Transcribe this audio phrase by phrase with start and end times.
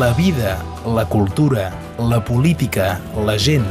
[0.00, 3.66] la vida, la cultura, la política, la gent.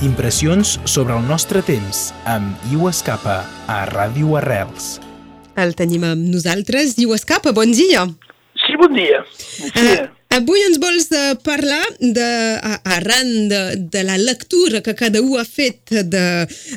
[0.00, 4.94] Impressions sobre el nostre temps amb Iu Escapa a Ràdio Arrels.
[5.60, 6.96] El tenim amb nosaltres.
[7.04, 8.06] Iu Escapa, bon dia.
[8.64, 9.20] Sí, bon dia.
[9.60, 10.06] Bon dia.
[10.06, 12.28] Uh, avui ens vols uh, parlar de,
[12.96, 13.60] arran de,
[13.92, 16.26] de la lectura que cada un ha fet de,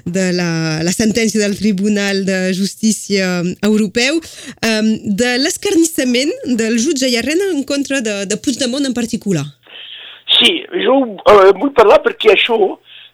[0.05, 4.89] de la, la sentència del Tribunal de Justícia Europeu um,
[5.21, 9.45] de l'escarnissament del jutge Llarena en contra de, de Puigdemont en particular.
[10.39, 12.57] Sí, jo uh, vull parlar perquè això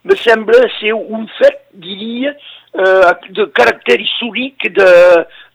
[0.08, 2.31] me sembla ser un fet, diria,
[2.70, 4.90] de caràcter històric de,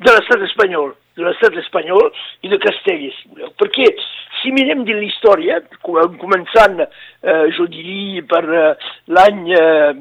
[0.03, 2.11] de l'estat espanyol de l'estat espanyol
[2.43, 3.53] i de Castella, si voleu.
[3.61, 3.87] Perquè
[4.41, 8.73] si mirem de la història, començant, eh, jo diria, per eh,
[9.15, 9.93] l'any eh,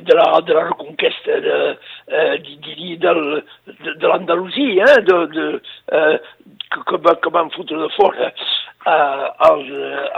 [0.00, 1.58] de, la, de la reconquesta de,
[2.06, 3.22] eh, diria, del,
[3.66, 5.48] de, de l'Andalusia, eh, de, de,
[5.98, 6.14] eh,
[6.70, 9.72] que, que, que van fotre de fora eh, els,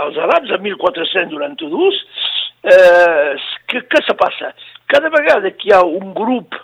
[0.05, 2.03] els arabs en 1492,
[2.75, 3.33] eh,
[3.69, 4.53] què, què se passa?
[4.89, 6.57] Cada vegada que hi ha un grup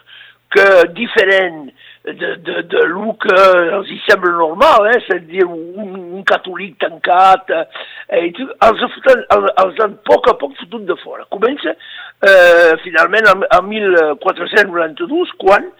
[0.54, 1.66] que diferent
[2.04, 3.34] de, de, de lo que
[3.78, 4.98] els hi sembla normal, eh?
[5.00, 10.28] és a dir, un, un catòlic tancat, eh, i els, els, els han a poc
[10.30, 11.24] a poc fotut de fora.
[11.32, 15.70] Comença eh, finalment en, en 1492, quan,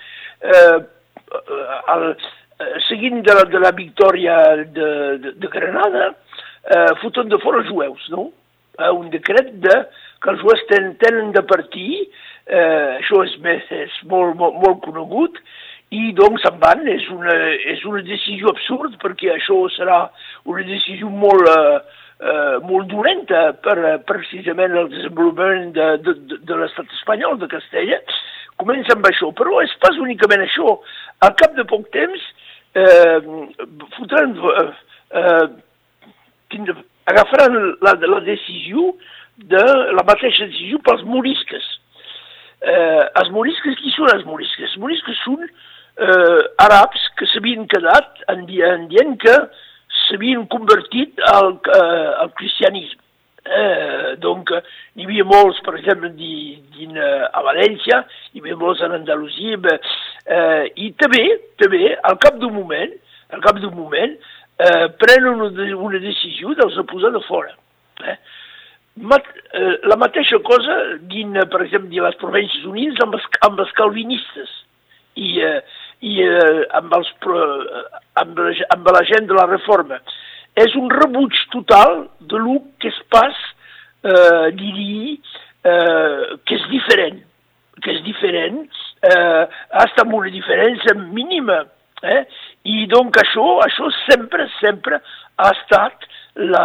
[0.48, 0.78] eh,
[1.94, 2.09] el,
[2.88, 4.88] seguint de la, de la victòria de,
[5.20, 6.09] de, de Granada,
[6.64, 8.31] eh, foten de fora els jueus, no?
[8.78, 9.75] Eh, un decret de,
[10.22, 12.05] que els jueus tenen, tenen de partir,
[12.47, 15.39] eh, això és, més, és molt, molt, molt conegut,
[15.94, 16.86] i doncs se'n van.
[16.91, 17.34] És una,
[17.75, 20.00] és una decisió absurda perquè això serà
[20.50, 23.77] una decisió molt, eh, eh, molt dolenta per
[24.08, 28.00] precisament el desenvolupament de, de, de, de l'estat espanyol, de Castella.
[28.61, 30.78] Comença amb això, però és pas únicament això.
[31.27, 32.27] Al cap de poc temps
[32.75, 33.19] eh,
[33.98, 34.66] fotran, eh,
[35.20, 35.47] eh,
[37.10, 38.92] agafaran la, la decisió
[39.36, 39.64] de
[39.97, 41.64] la mateixa decisió pels morisques.
[42.64, 44.70] Eh, els morisques, qui són els morisques?
[44.70, 49.34] Els morisques són eh, àrabs que s'havien quedat en, en dient que
[50.04, 53.03] s'havien convertit al, eh, al cristianisme.
[53.44, 54.48] Eh, donc,
[54.97, 58.00] n'hi havia molts, per exemple, di, di, a València,
[58.32, 59.59] hi havia molts en Andalusia,
[60.25, 61.26] eh, i també,
[61.60, 62.94] també, al cap d'un moment,
[63.37, 64.16] al cap d'un moment,
[64.59, 67.54] eh, prenen una, una decisió de posar de fora.
[68.04, 68.19] Eh?
[68.97, 73.59] Mat, eh, la mateixa cosa, din, per exemple, de les Províncies Unides amb els, amb
[73.64, 74.53] els calvinistes.
[75.14, 75.59] I, eh,
[76.03, 77.10] i eh, amb, els,
[78.20, 78.41] amb,
[78.75, 80.00] amb la gent de la reforma.
[80.54, 83.34] És un rebuig total de lo que es pas,
[84.04, 85.16] eh, diria,
[85.64, 87.22] eh, que és diferent,
[87.82, 88.62] que és diferent,
[89.03, 89.44] eh,
[89.82, 91.64] hasta amb una diferència mínima.
[92.04, 92.22] Eh?
[92.75, 95.01] I donc això, això sempre, sempre
[95.37, 96.07] ha estat
[96.53, 96.65] la,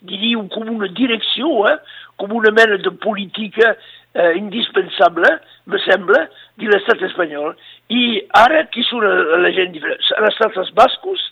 [0.00, 1.78] diria, com una direcció, eh?
[2.18, 3.74] com una mena de política
[4.14, 5.30] eh, indispensable,
[5.66, 6.26] me sembla,
[6.58, 7.56] de l'estat espanyol.
[7.94, 9.06] I ara, qui són
[9.42, 10.02] la gent diferent?
[10.18, 11.26] Han estat els bascos,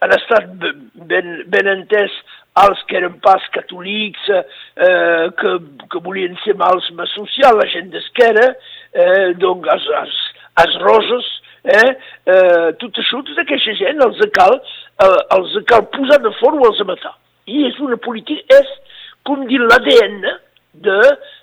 [0.00, 0.52] han estat
[1.10, 2.14] ben, ben entès
[2.60, 5.56] els que eren pas catòlics, eh, que,
[5.92, 8.48] que volien ser mals social, la gent d'esquerra,
[8.92, 10.18] eh, donc els, els,
[10.64, 11.28] els roses,
[11.64, 11.90] eh,
[12.26, 14.60] eh, tot això, tota aquesta gent els cal,
[15.04, 17.16] eh, els cal posar de fora o els matar.
[17.50, 18.72] I és una política, és
[19.26, 20.24] com dir l'ADN
[20.86, 20.98] de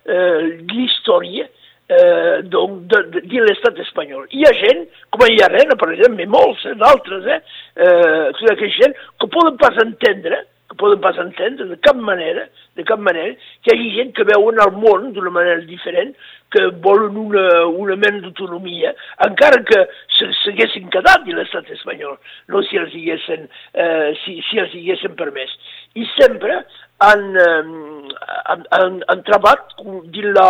[0.07, 0.41] eh,
[0.71, 1.47] l'història
[1.89, 4.27] eh, donc, de, de, de l'estat espanyol.
[4.31, 7.39] Hi ha gent, com hi ha Arena, per exemple, i molts, eh, d'altres, eh,
[7.75, 12.83] eh, aquesta gent que poden pas entendre, que poden pas entendre de cap manera, de
[12.83, 16.13] cap manera, que hi hagi gent que veuen el món d'una manera diferent,
[16.51, 18.93] que volen una, una mena d'autonomia,
[19.25, 19.79] encara que
[20.17, 22.17] s'haguessin quedat de l'estat espanyol,
[22.51, 25.51] no si els haguessin, eh, si, si els haguessin permès.
[25.95, 26.61] I sempre
[27.03, 28.15] han, eh,
[28.53, 29.75] han, han, han treballat
[30.13, 30.49] dins la,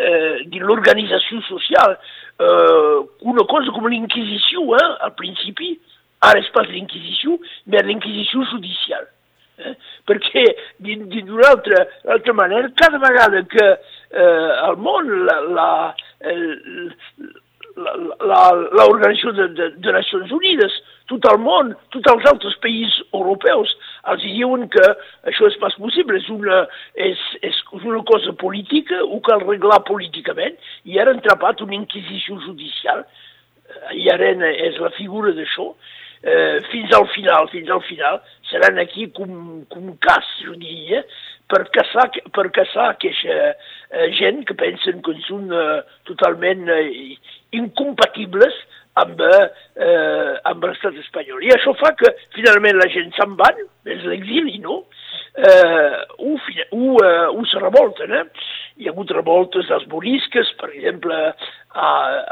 [0.00, 1.96] eh, l'organització social,
[2.40, 2.98] eh,
[3.32, 5.74] una cosa com l'inquisició, eh, al principi,
[6.28, 9.08] ara és pas l'inquisició, però l'inquisició judicial.
[10.10, 10.44] Perquè,
[10.82, 15.70] d'una altra, altra manera, cada vegada que eh, al món la, la,
[17.78, 20.74] l'Organització de, de, de Nacions Unides,
[21.10, 23.72] tot el món, tots els altres països europeus,
[24.12, 24.84] els diuen que
[25.30, 26.62] això és pas possible, és una,
[26.94, 32.38] és, és una cosa política, ho cal arreglar políticament, i ara han trapat una inquisició
[32.46, 33.04] judicial,
[33.94, 35.70] i ara és la figura d'això,
[36.22, 38.20] eh, fins al final, fins al final,
[38.50, 41.02] seran aquí com, com cas, jo diria,
[41.50, 47.16] per caçar, per caçar aquesta eh, gent que pensen que són eh, totalment eh,
[47.58, 48.54] incompatibles
[49.00, 51.42] amb, eh, amb l'estat espanyol.
[51.46, 54.84] I això fa que finalment la gent se'n van, és l'exili, no?
[55.30, 58.48] Eh, o, o, eh, o se revolten, eh?
[58.80, 61.18] Hi ha hagut revoltes dels morisques, per exemple,
[61.70, 61.90] a,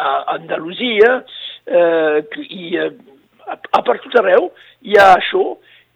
[0.09, 1.21] a Andalusia,
[1.69, 2.91] eh, i eh,
[3.49, 4.51] a, a per tot arreu
[4.87, 5.45] hi ha això,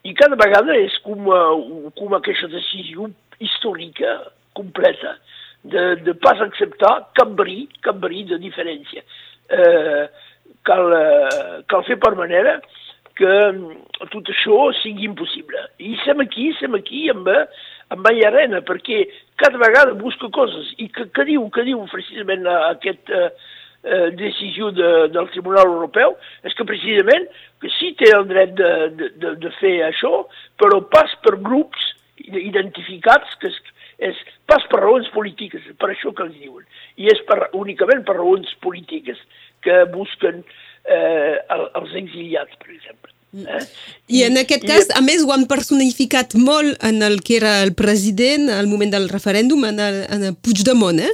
[0.03, 3.07] i cada vegada és com, uh, com aquesta decisió
[3.43, 4.17] històrica
[4.57, 5.15] completa
[5.63, 9.03] de, de pas acceptar cap bri, cap bri de diferència.
[9.53, 10.03] Eh,
[10.67, 12.57] cal, uh, cal fer per manera
[13.15, 15.63] que mm, tot això sigui impossible.
[15.79, 17.29] I som aquí, som aquí amb,
[17.93, 19.05] amb arena, perquè
[19.39, 20.73] cada vegada busca coses.
[20.83, 23.29] I que, que diu, que diu precisament aquest, uh,
[23.83, 26.15] eh, decisió de, del Tribunal Europeu
[26.47, 27.27] és que precisament
[27.61, 30.25] que sí té el dret de, de, de fer això,
[30.59, 31.91] però pas per grups
[32.23, 33.61] identificats que és,
[34.11, 34.19] és
[34.49, 36.65] pas per raons polítiques, per això que els diuen.
[36.99, 39.19] I és per, únicament per raons polítiques
[39.63, 43.11] que busquen eh, els exiliats, per exemple.
[43.33, 43.63] Eh?
[44.13, 47.61] I en aquest cas, I, a més, ho han personificat molt en el que era
[47.65, 51.13] el president al moment del referèndum, en, el, en el Puigdemont, eh?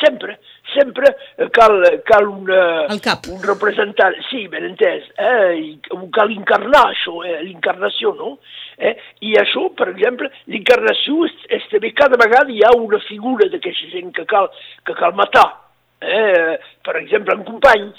[0.00, 0.38] Sempre,
[0.74, 1.12] sempre
[1.56, 1.78] cal,
[2.08, 2.62] cal una,
[3.02, 3.26] cap.
[3.32, 5.78] un representant, sí, ben entès, eh?
[6.14, 7.40] cal encarnar això, eh?
[7.46, 8.36] l'incarnació, no?
[8.78, 8.94] Eh?
[9.26, 13.90] I això, per exemple, l'incarnació és, és també cada vegada hi ha una figura d'aquesta
[13.94, 14.50] gent que cal,
[14.86, 15.48] que cal matar.
[16.00, 16.56] Eh?
[16.86, 17.90] Per exemple, en company,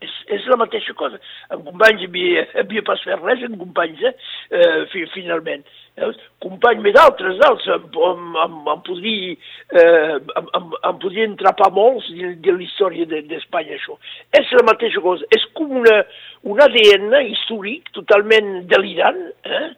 [0.00, 1.20] és, és la mateixa cosa.
[1.52, 4.14] En companys havia, havia pas fet res, en companys, eh?
[4.56, 5.64] eh finalment.
[6.00, 6.10] Eh?
[6.42, 9.34] Company més d'altres, d'altres, em, em, em, em, podria,
[9.82, 13.98] eh, em, em, em podria entrapar molts de, de història d'Espanya, això.
[14.40, 15.28] És la mateixa cosa.
[15.36, 16.00] És com una,
[16.48, 19.70] un ADN històric totalment delirant, eh?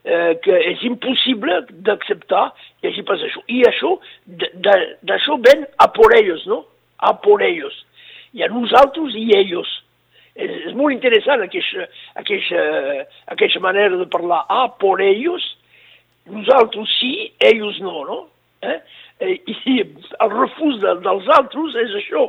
[0.00, 2.46] Eh, que és impossible d'acceptar
[2.80, 3.42] que hi hagi pas això.
[3.52, 3.98] I això,
[5.04, 6.62] d'això ven a por ellos, no?
[7.04, 7.76] A por ellos
[8.34, 9.70] hi ha nosaltres i ells.
[10.34, 11.86] És, és molt interessant aquesta,
[12.20, 12.64] aquesta,
[13.34, 14.44] aquesta manera de parlar.
[14.48, 15.44] Ah, por ellos,
[16.30, 17.12] nosaltres sí,
[17.50, 18.20] ells no, no?
[18.62, 18.78] Eh?
[19.20, 22.28] eh I el refús de, dels altres és això.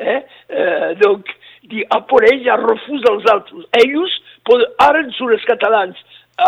[0.00, 0.20] Eh?
[0.48, 1.28] Eh, donc,
[1.68, 3.66] dir, ah, por ells, el refús dels altres.
[3.82, 5.98] Ells poden, ara són els catalans,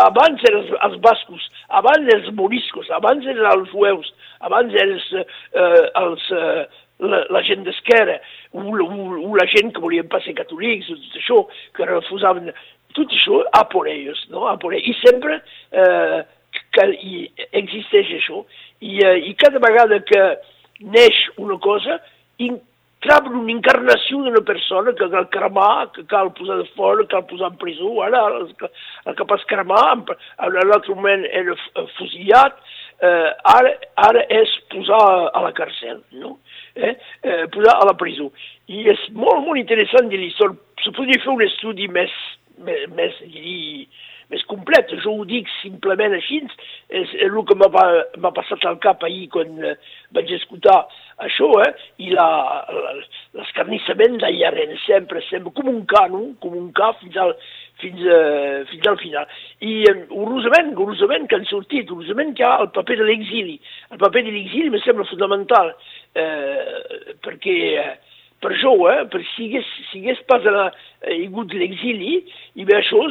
[0.01, 4.09] abans eren els, els bascos, abans els moriscos, abans eren els jueus,
[4.41, 5.09] abans eren els,
[5.53, 6.63] eh, els, eh,
[7.09, 8.19] la, la gent d'esquerra,
[8.53, 8.87] o, o,
[9.29, 11.39] o la gent que volien pas ser catòlics, tot això,
[11.77, 12.51] que refusaven,
[12.97, 14.47] tot això a por ells, no?
[14.49, 14.89] A por ells.
[14.89, 15.39] I sempre
[15.71, 16.19] eh,
[16.75, 17.23] que hi
[17.61, 18.43] existeix això.
[18.83, 20.21] I, eh, I cada vegada que
[20.93, 21.99] neix una cosa,
[22.43, 22.59] in,
[23.03, 27.25] troben una encarnació d'una persona que cal cremar, que cal posar de fora, que cal
[27.27, 28.47] posar en presó, ara el,
[29.09, 31.57] el que pas cremar, en l'altre moment era
[31.97, 32.59] fusillat,
[33.03, 33.73] eh, ara,
[34.07, 35.03] ara és posar
[35.33, 36.37] a la càrcel, no?
[36.75, 38.29] Eh, eh, posar a la presó.
[38.67, 40.57] I és molt, molt interessant de l'història.
[40.83, 42.13] Se podria fer un estudi més,
[42.63, 43.87] més, més, diria,
[44.31, 44.91] més complet.
[45.03, 46.39] Jo ho dic simplement així,
[46.89, 49.75] és, el que m'ha passat al cap ahir quan eh,
[50.15, 50.83] vaig escoltar
[51.23, 51.71] això, eh?
[52.03, 56.25] i l'escarnissament d'Ayaren sempre, sempre, com un ca, no?
[56.43, 57.35] com un ca fins al,
[57.81, 59.27] fins, uh, fins al final.
[59.65, 63.59] I um, horrorosament, horrorosament que han sortit, horrorosament que hi ha el paper de l'exili.
[63.91, 65.73] El paper de l'exili me sembla fonamental,
[66.19, 67.93] eh, perquè eh,
[68.43, 70.67] per això, eh, per si hagués, si hagués pas eh,
[71.15, 72.19] hagut l'exili,
[72.59, 73.01] i bé això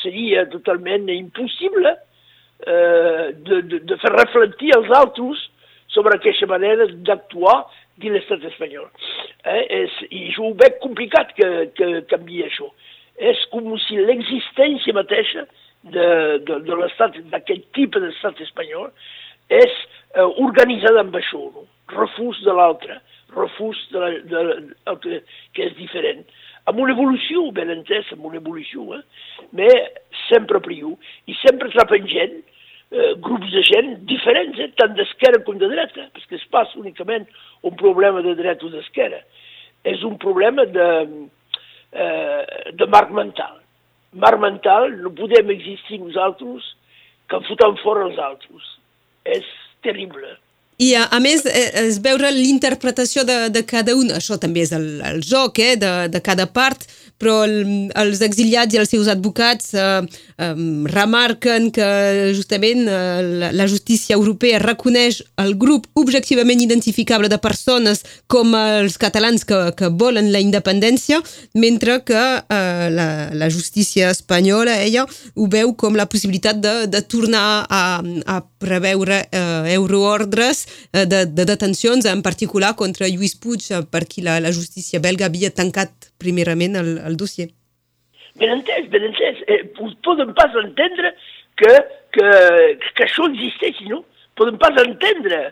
[0.00, 5.48] seria totalment impossible eh, de, de, de fer reflectir els altres
[5.92, 7.58] sobre aquesta manera d'actuar
[8.00, 8.88] dins l'estat espanyol.
[9.44, 12.70] Eh, és, I jo ho veig complicat que, que canvi això
[13.20, 15.44] és com si l'existència mateixa
[15.82, 16.06] de,
[16.46, 18.90] de, de l'estat, d'aquest tipus d'estat espanyol,
[19.52, 19.72] és
[20.14, 21.66] eh, organitzada amb això, no?
[21.92, 22.98] refús de l'altre,
[23.36, 25.20] refús de, la, de, de, que,
[25.56, 26.24] que és diferent.
[26.70, 29.02] Amb una evolució, ben entès, amb una evolució, eh?
[29.50, 29.78] però
[30.28, 30.94] sempre priu,
[31.26, 32.38] i sempre trapen gent,
[32.92, 34.70] eh, grups de gent diferents, eh?
[34.78, 37.26] tant d'esquerra com de dreta, perquè es passa únicament
[37.66, 39.22] un problema de dreta o d'esquerra.
[39.88, 40.88] És un problema de,
[41.92, 43.58] eh, de marc mental.
[44.12, 46.68] Marc mental no podem existir nosaltres
[47.32, 48.70] que fotem fora els altres.
[49.24, 49.48] És
[49.82, 50.38] terrible.
[50.82, 54.72] I a, a més, eh, és veure l'interpretació de, de cada un, això també és
[54.74, 56.86] el, el joc eh, de, de cada part,
[57.22, 60.02] però el, els exiliats i els seus advocats eh,
[60.42, 60.52] eh,
[60.90, 61.86] remarquen que
[62.34, 68.98] justament eh, la, la justícia europea reconeix el grup objectivament identificable de persones com els
[68.98, 71.20] catalans que, que volen la independència,
[71.54, 77.02] mentre que eh, la, la justícia espanyola, ella, ho veu com la possibilitat de, de
[77.06, 83.70] tornar a, a preveure eh, euroordres eh, de, de detencions, en particular contra Lluís Puig,
[83.90, 87.50] per qui la, la justícia belga havia tancat primerament el, el dossier.
[88.40, 89.42] Ben entès, ben entès.
[89.50, 89.64] Eh,
[90.06, 91.12] podem pas entendre
[91.60, 91.72] que,
[92.16, 92.30] que,
[92.96, 94.02] que això existeixi, no?
[94.40, 95.42] Podem pas entendre.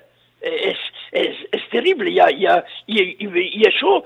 [0.41, 0.89] Eh, és,
[1.21, 2.09] és, és terrible.
[2.15, 2.57] I, ha, hi ha,
[2.89, 3.29] i, i,
[3.61, 3.99] i això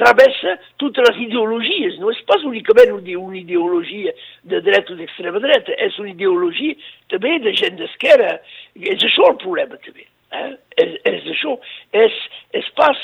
[0.00, 1.98] travessa totes les ideologies.
[2.00, 4.14] No és pas únicament una ideologia
[4.48, 6.78] de dreta o d'extrema dreta, és una ideologia
[7.12, 8.38] també de gent d'esquerra.
[8.78, 10.06] És això el problema també.
[10.30, 10.50] Eh?
[10.78, 11.56] És, és això,
[11.90, 12.18] és,
[12.54, 12.98] és pas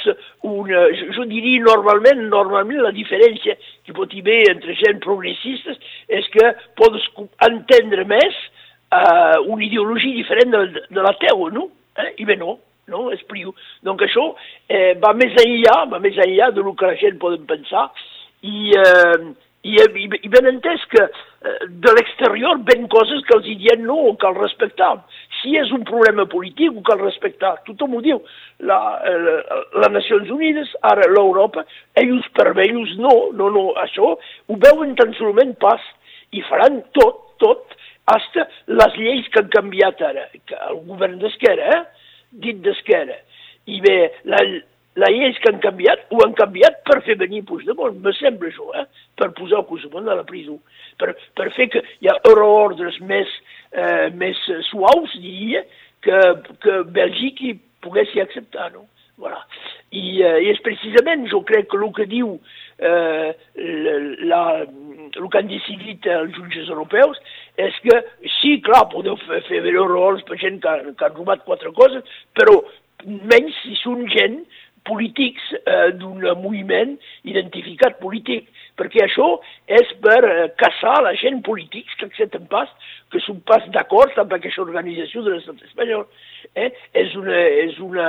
[0.46, 5.80] una, jo, jo diria normalment, normalment la diferència que pot hi haver entre gent progressistes
[6.06, 7.08] és que pots
[7.48, 8.38] entendre més
[8.94, 11.66] uh, una ideologia diferent de, de la teua, no?
[11.98, 12.12] Eh?
[12.22, 12.60] I bé, no,
[12.92, 13.52] no, és priu.
[13.86, 14.28] Donc això
[14.70, 17.88] eh, va més enllà, va més enllà de lo que la gent podem pensar
[18.46, 19.26] i, eh,
[19.66, 21.10] i, i, i ben entès que eh,
[21.68, 24.92] de l'exterior ven coses que els diuen no cal respectar.
[25.40, 27.54] Si és un problema polític, ho cal respectar.
[27.66, 28.20] Tothom ho diu.
[28.60, 31.66] La, la, eh, les Nacions Unides, ara l'Europa,
[32.02, 35.82] ells per ells no, no, no, això ho veuen tan solament pas
[36.34, 37.76] i faran tot, tot,
[38.06, 42.10] hasta les lleis que han canviat ara, que el govern d'esquerra, eh?
[42.46, 43.18] dit d'esquerra.
[43.66, 43.96] I bé,
[44.30, 44.42] la,
[44.96, 48.68] la lleis que han canviat, ho han canviat per fer venir Puigdemont, me sembla això,
[48.80, 48.86] eh?
[49.18, 50.56] per posar Puigdemont a la presó,
[51.00, 53.32] per, per fer que hi ha ordres més,
[53.72, 55.64] eh, més suaus, diria,
[56.04, 56.20] que,
[56.64, 58.86] que Bèlgica hi poguessi acceptar, no?
[59.16, 59.40] Voilà.
[59.96, 62.34] I, eh, és precisament, jo crec que el que diu
[62.78, 63.30] eh,
[64.28, 67.20] la, el que han decidit els jutges europeus
[67.56, 68.00] és que
[68.40, 72.04] sí, clar, podeu fer, fer errors per gent que, que han robat quatre coses,
[72.36, 72.58] però
[73.06, 74.42] menys si són gent
[74.86, 76.94] polítics eh, d'un moviment
[77.28, 79.28] identificat polític, perquè això
[79.78, 82.70] és per eh, caçar la gent polítics que accepten pas,
[83.12, 86.06] que són pas d'acord amb aquesta organització de l'estat espanyol.
[86.54, 86.70] Eh?
[86.94, 88.08] És, una, és, una,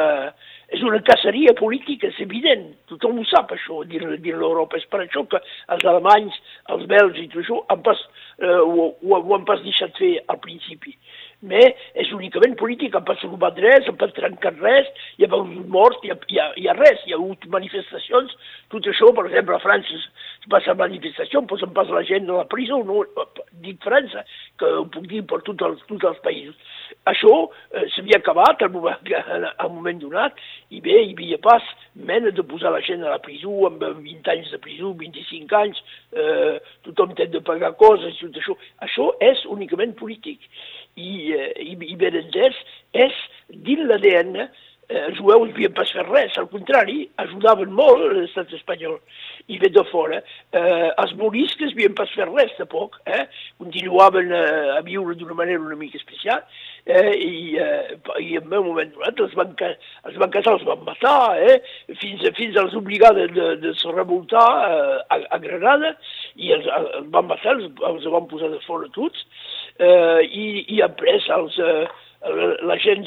[0.73, 4.79] és una caceria política, és evident, tothom ho sap això, dins, dins l'Europa.
[4.79, 5.41] És per això que
[5.73, 6.37] els alemanys,
[6.73, 8.03] els belgs i tot això han pas,
[8.41, 10.97] eh, ho, ho, ho han pas deixat fer al principi
[11.41, 15.99] mais és únicament polític, han pas robat res, han pas trencat res, hi ha morts,
[16.03, 18.33] hi ha, hi, ha, hi ha res, hi ha hagut manifestacions,
[18.73, 20.07] tot això, per exemple, a França es
[20.49, 23.03] passa manifestació, posen pas la gent a la presó, no,
[23.61, 24.25] dic França,
[24.57, 26.57] que ho puc dir per tots els, tots els països.
[27.11, 29.13] Això eh, s'havia acabat al moment,
[29.63, 30.41] al moment donat,
[30.73, 31.63] i bé, hi havia pas
[32.09, 35.85] mena de posar la gent a la presó amb 20 anys de presó, 25 anys,
[36.17, 38.57] eh, tothom té de pagar coses, tot això.
[38.87, 40.41] Això és únicament polític
[40.97, 42.57] i, eh, i, i Berenguers
[42.97, 43.21] és
[43.53, 44.47] dins l'ADN
[44.89, 48.97] eh, els jueus havien pas fet res, al contrari, ajudaven molt l'estat espanyol.
[49.51, 50.21] I ve de fora,
[50.55, 53.25] eh, els morisques havien pas fet res de poc, eh?
[53.59, 56.43] continuaven eh, a viure d'una manera una mica especial,
[56.85, 57.11] eh?
[57.15, 61.35] I, eh, i en un moment donat els van, els van casar, els van matar,
[61.39, 61.59] eh?
[62.01, 65.95] fins, fins als obligats de, de se revoltar eh, a, a Granada,
[66.35, 69.27] i els, els van matar, els, els van posar de fora tots,
[69.79, 71.87] eh, i, i après els, eh,
[72.67, 73.05] la gent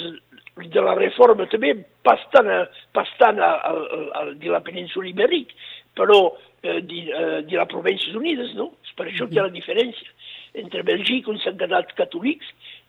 [0.60, 1.74] de la reforma també
[2.06, 2.64] pas tant, a,
[2.96, 3.72] pas tant a, a,
[4.20, 5.54] a, de la península ibèric,
[5.98, 6.20] però
[6.62, 8.70] eh, de, eh, de les Províncies Unides, no?
[8.84, 10.10] És per això que hi ha la diferència
[10.60, 12.48] entre Bèlgica, on s'han quedat catòlics,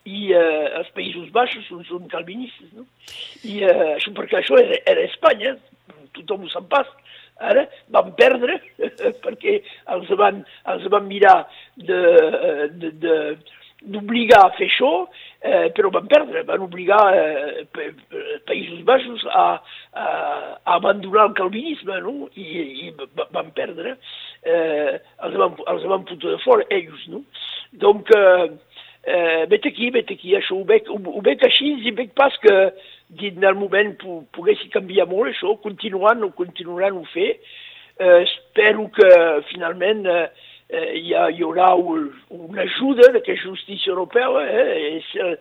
[0.09, 2.87] i eh, els Països Baixos, on són calvinistes, no?
[3.45, 5.55] I eh, això perquè això era, era Espanya,
[6.17, 6.89] tothom ho sap pas,
[7.41, 8.59] ara van perdre
[9.25, 9.59] perquè
[9.93, 11.37] els van, els van mirar
[11.77, 12.01] de,
[12.81, 13.15] de, de,
[13.81, 14.91] d'obligar a fer això,
[15.41, 17.65] eh, però van perdre, van obligar eh,
[18.47, 19.45] Països Baixos a,
[19.93, 22.29] a, a abandonar el calvinisme, no?
[22.35, 22.91] I, i
[23.33, 23.95] van perdre,
[24.43, 27.23] eh, els, van, els van fotre de fora, ells, no?
[27.81, 28.51] Donc, eh,
[29.03, 32.37] eh, vet aquí, vet aquí, això ho veig, ho, ho veig així i veig pas
[32.43, 32.55] que
[33.31, 33.97] en el moment
[34.35, 37.33] poguessi canviar molt això, continuant o continuaran a fer.
[38.01, 39.09] Eh, espero que
[39.51, 40.29] finalment eh,
[40.71, 44.77] eh, hi, ha, hi haurà un, una ajuda d'aquesta justícia europea, eh?
[44.95, 45.33] és, eh,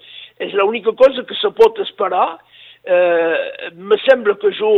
[0.46, 2.40] és l'única cosa que se pot esperar.
[2.82, 4.72] Eh, me sembla que jo,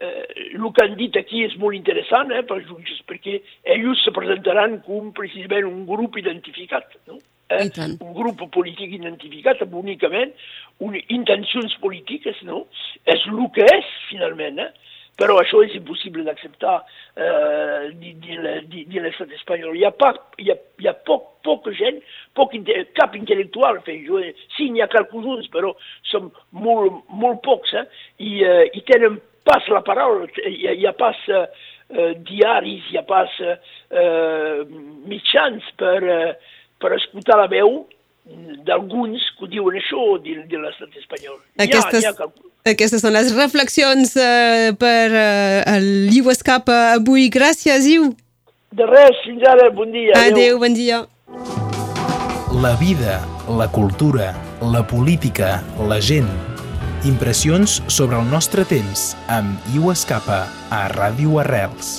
[0.00, 0.24] eh,
[0.54, 3.40] el que han dit aquí és molt interessant eh, pels jutges, perquè
[3.76, 7.20] ells se presentaran com precisament un grup identificat, no?
[7.52, 7.68] Eh?
[8.00, 10.30] un grup polític identificat amb únicament
[10.80, 12.64] un, intencions polítiques, no?
[13.04, 14.93] És el que és, finalment, eh?
[15.20, 16.74] Però això és impossible d'acceptar
[17.16, 19.76] eh, dins l'estat espanyol.
[19.78, 20.10] Hi ha, pa,
[20.42, 22.00] hi ha, hi ha poc, poca gent,
[22.34, 22.56] poc,
[22.98, 24.22] cap intel·lectual, fe, jo,
[24.56, 25.74] sí, n'hi ha qualcuns, però
[26.10, 26.32] són
[26.64, 27.86] molt, molt pocs, eh?
[28.18, 31.46] I, eh, i tenen pas la paraula, hi ha, hi ha pas eh,
[32.26, 34.64] diaris, hi ha pas eh,
[35.10, 37.84] mitjans per, eh, per escoltar la veu
[38.64, 41.38] d'alguns que diuen això de, de l'estat espanyol.
[41.60, 42.02] Aquestes...
[42.02, 47.26] Hi ha, hi ha Aquestes són les reflexions eh, per eh, el Iu Escapa avui.
[47.28, 48.06] Gràcies, Iu.
[48.72, 50.16] De res, fins ara, bon dia.
[50.16, 51.02] Adéu, bon dia.
[52.64, 53.18] La vida,
[53.60, 54.30] la cultura,
[54.64, 55.58] la política,
[55.92, 56.32] la gent.
[57.04, 61.98] Impressions sobre el nostre temps amb Iu Escapa a Ràdio Arrels.